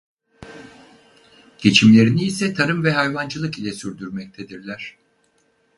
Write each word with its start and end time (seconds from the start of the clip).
Geçimlerini 1.57 2.23
ise 2.23 2.53
tarım 2.53 2.83
ve 2.83 2.91
hayvancılık 2.91 3.59
ile 3.59 3.71
sürdürmektedirler. 3.73 4.97